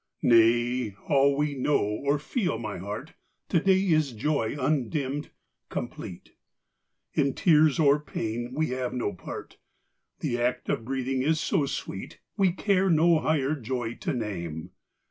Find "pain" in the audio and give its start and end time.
7.99-8.51